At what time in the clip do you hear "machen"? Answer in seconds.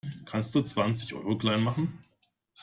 1.63-1.99